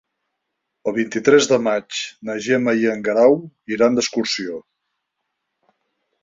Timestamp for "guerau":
3.09-3.37